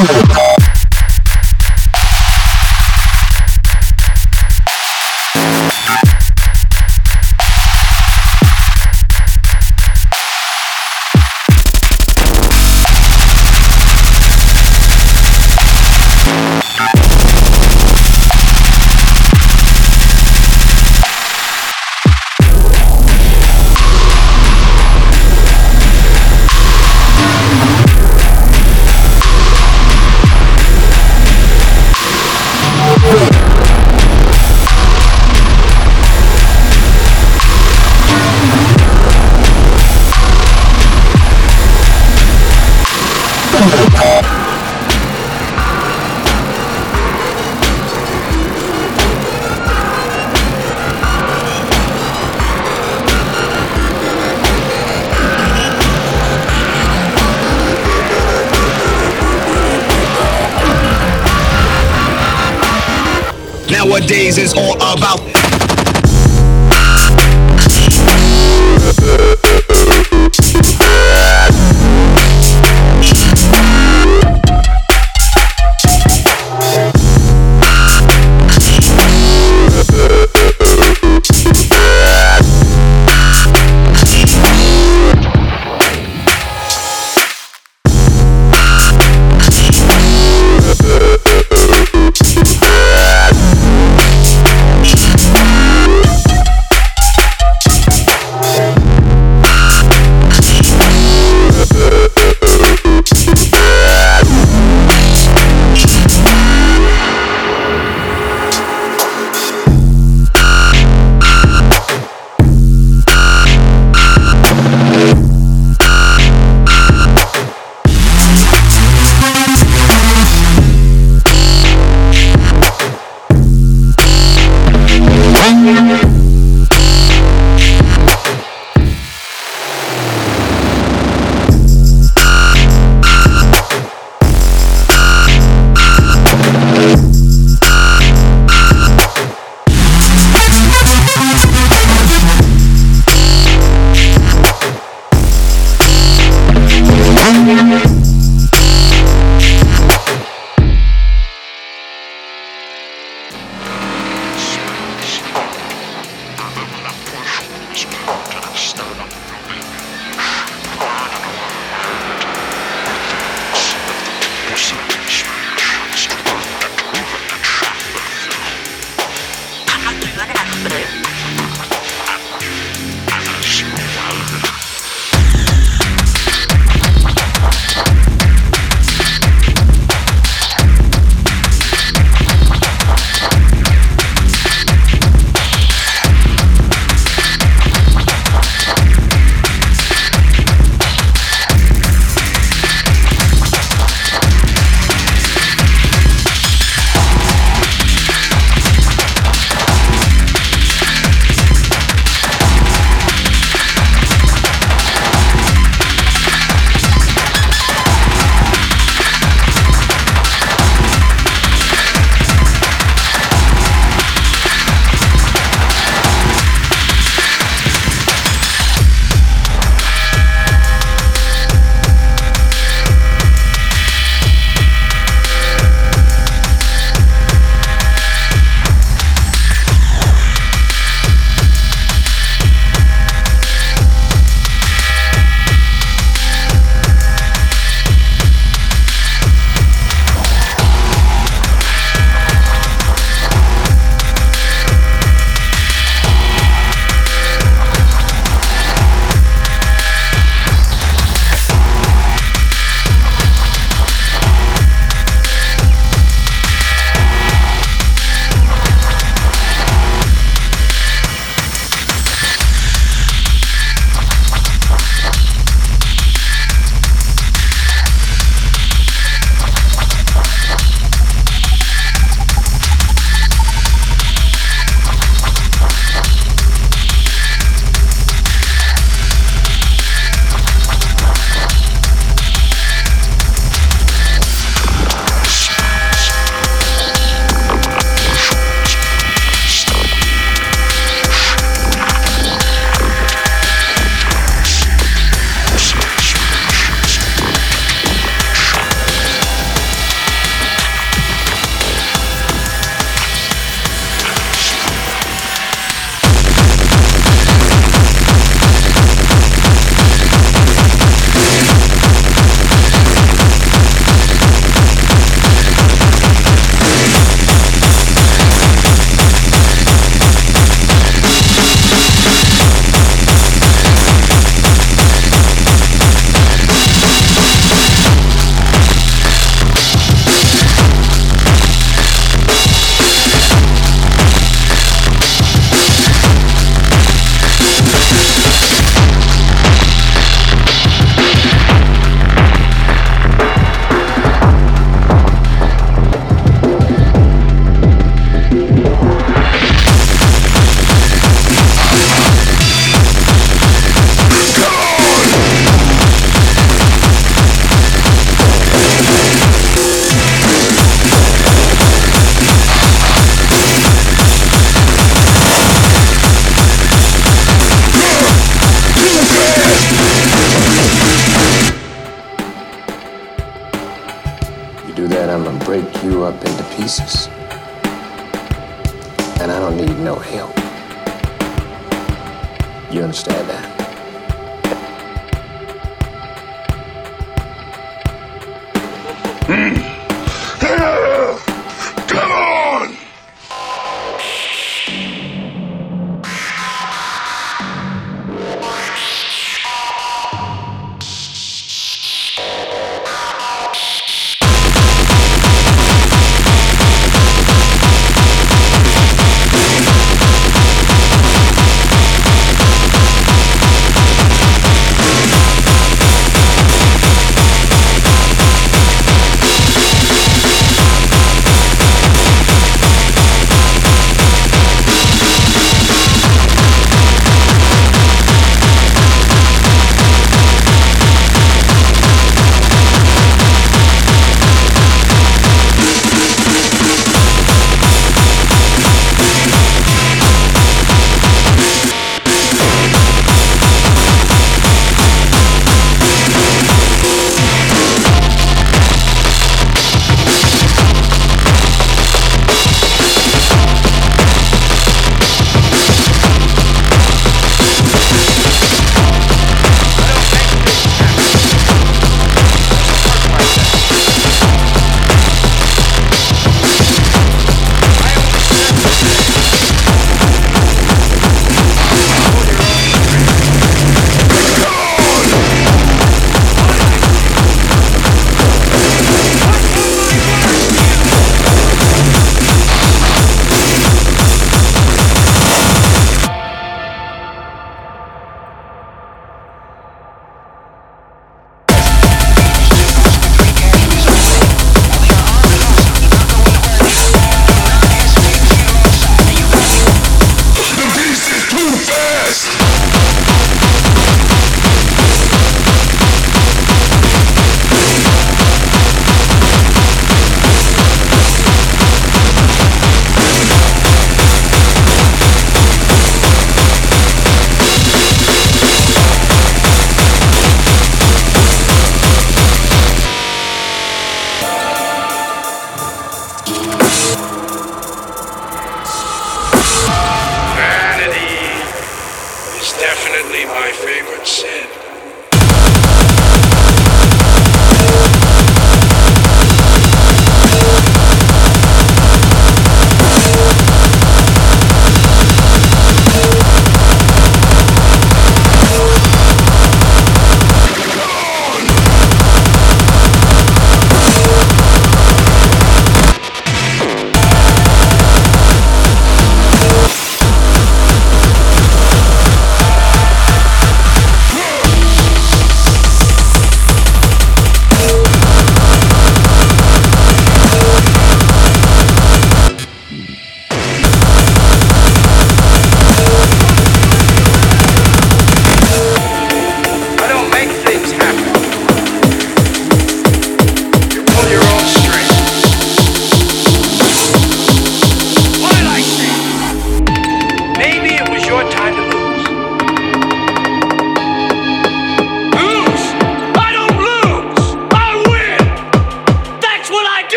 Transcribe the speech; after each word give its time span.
Nowadays 0.00 0.29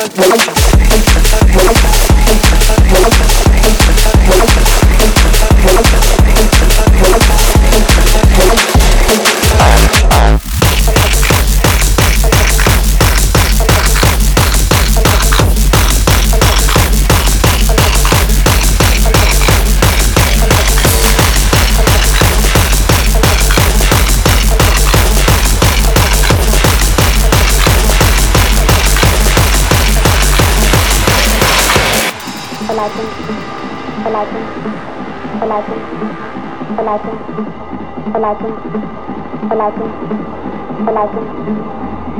Welcome. 0.00 0.59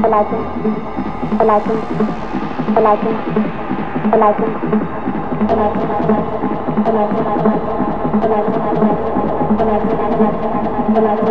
Verleitung, 0.00 0.40
Verleitung, 1.36 1.76
Verleitung, 2.72 3.14
Verleitung, 4.10 4.54
Verleitung, 5.46 5.84
Verleitung, 6.80 7.10
Verleitung, 7.10 7.20
Verleitung, 8.20 8.60
Verleitung, 10.90 11.28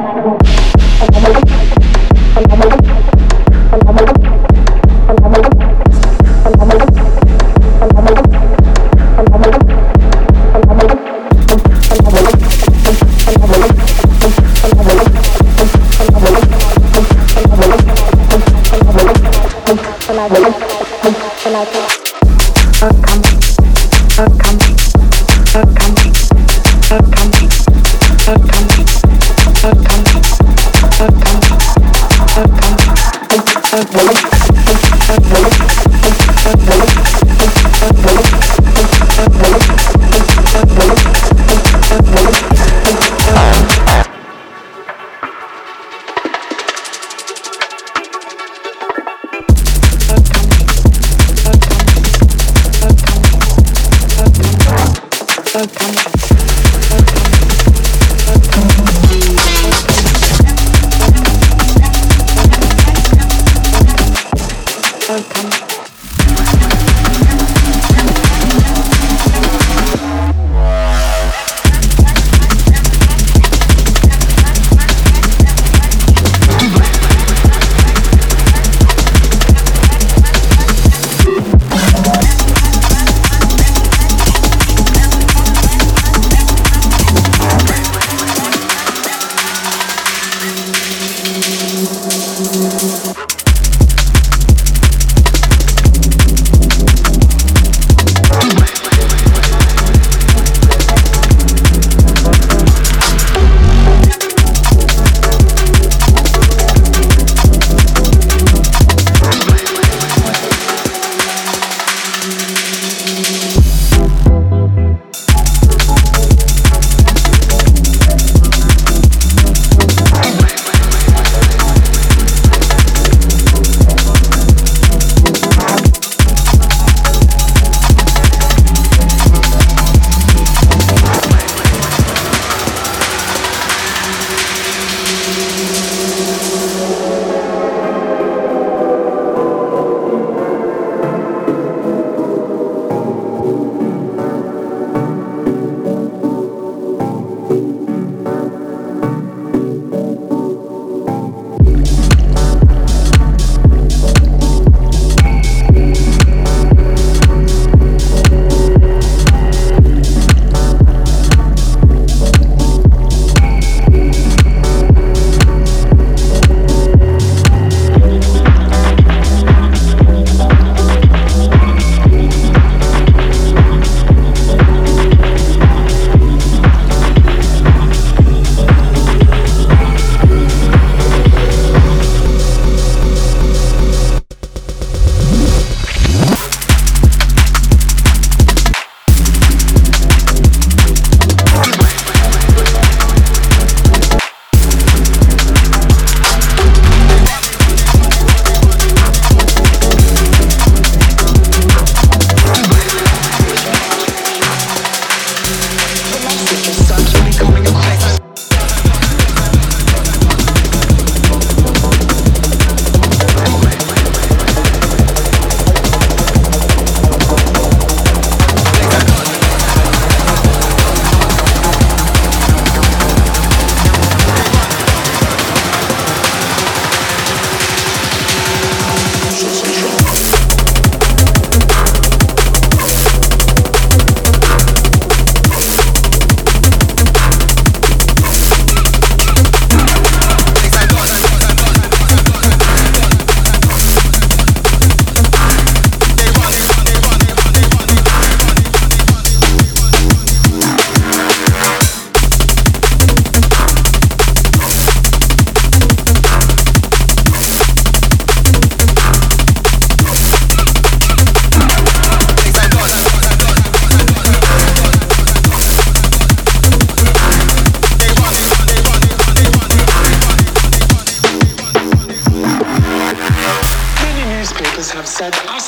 Verleitung, 2.34 3.09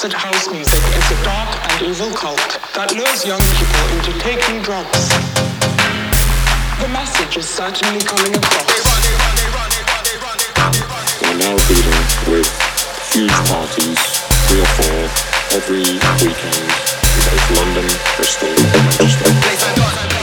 acid 0.01 0.13
house 0.13 0.49
music 0.49 0.81
is 0.97 1.11
a 1.11 1.23
dark 1.23 1.47
and 1.69 1.81
evil 1.85 2.09
cult 2.17 2.57
that 2.73 2.89
lures 2.97 3.21
young 3.23 3.37
people 3.53 3.85
into 3.93 4.09
taking 4.17 4.57
drugs. 4.65 5.13
The 6.81 6.89
message 6.89 7.37
is 7.37 7.45
certainly 7.45 8.01
coming 8.01 8.33
across. 8.33 8.81
We're 11.21 11.37
now 11.37 11.53
dealing 11.69 12.01
with 12.33 12.49
huge 13.13 13.37
parties, 13.45 14.01
three 14.49 14.65
or 14.65 14.71
four, 14.81 15.05
every 15.53 15.85
weekend 16.17 16.65
in 16.65 17.21
both 17.21 17.45
London, 17.61 17.85
Bristol, 18.17 18.49
and 18.49 18.73
Manchester. 18.73 20.20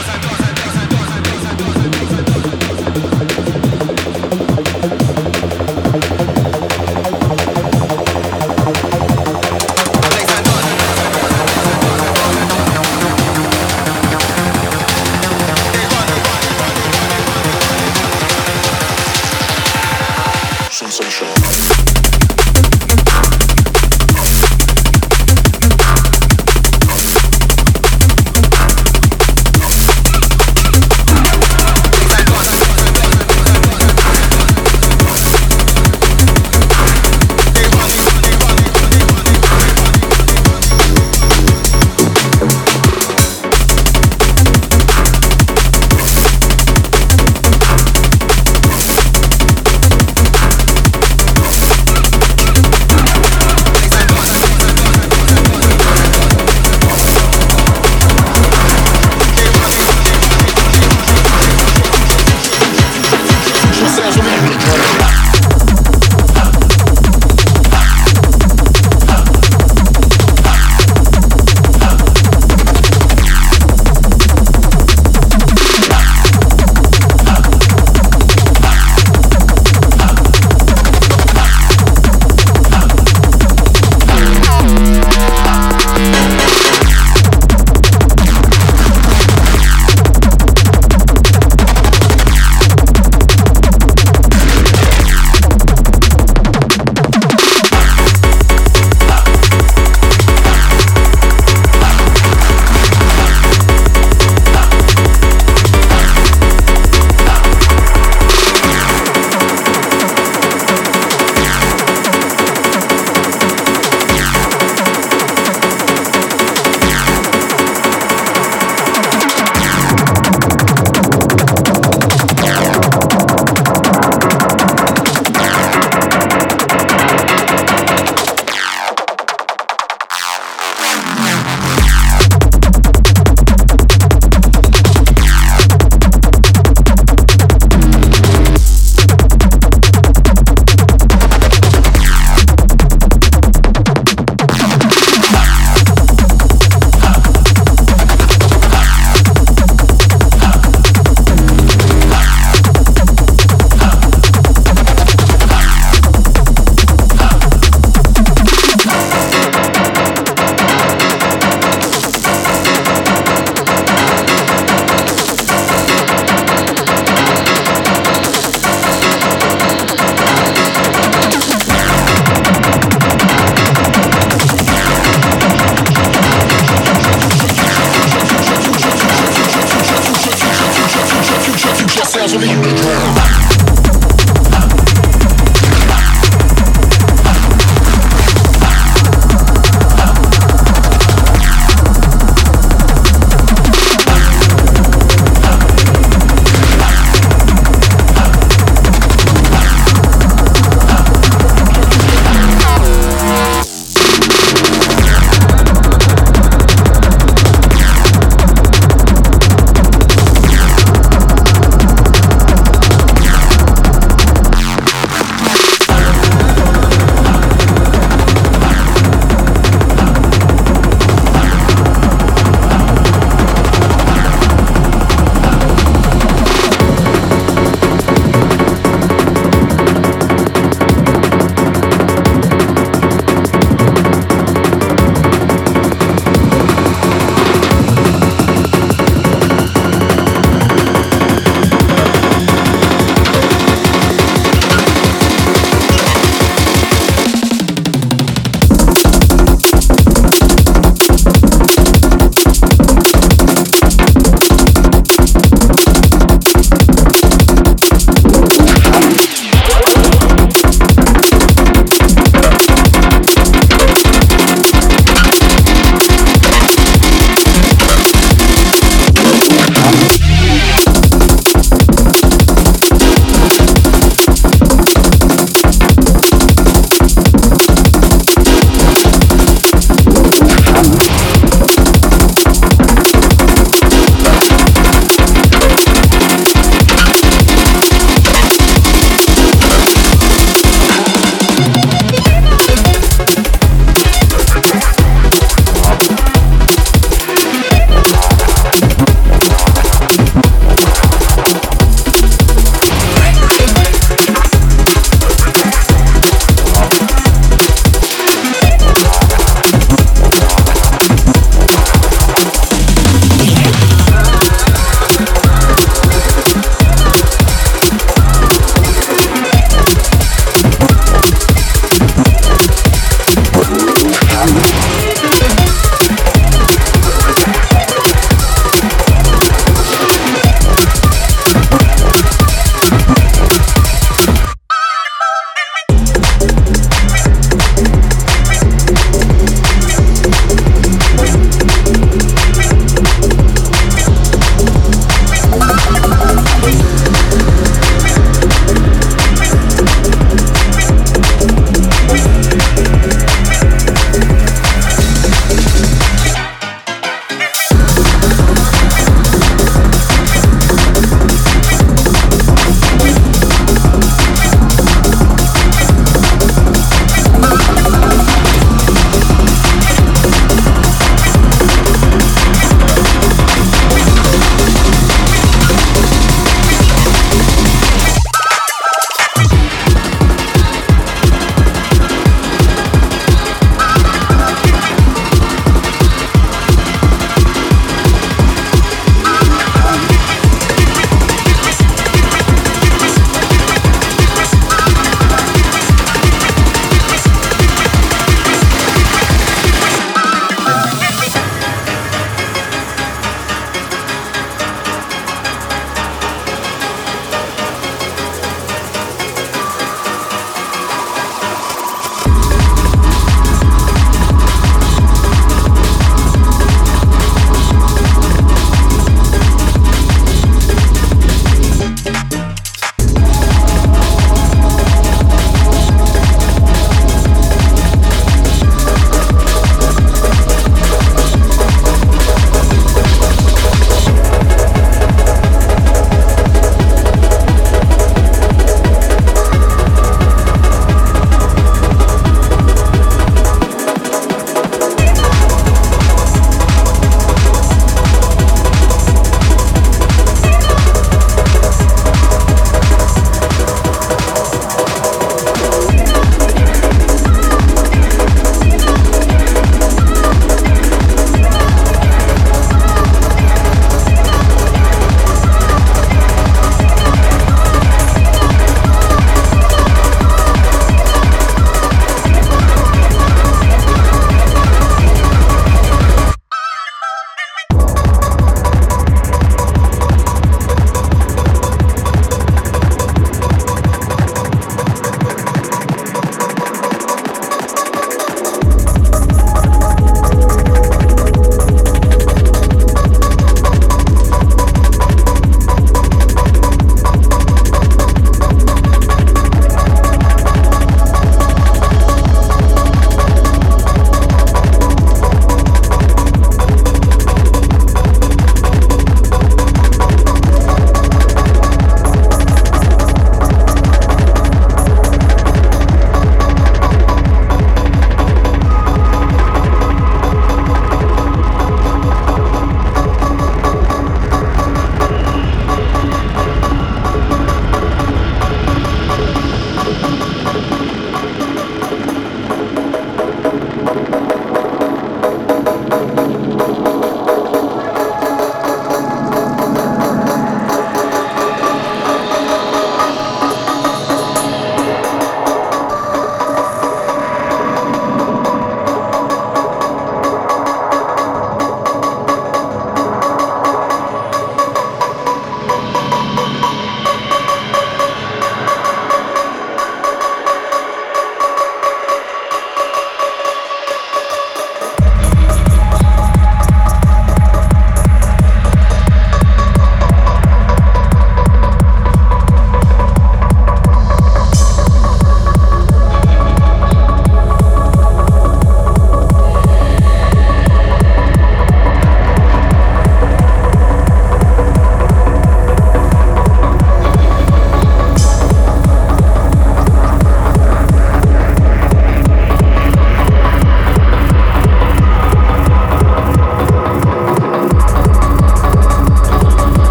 sounds 182.09 182.33
will 182.33 182.41
leave 182.41 182.57
you 182.57 182.63
to 182.63 182.75
drown. 182.75 183.48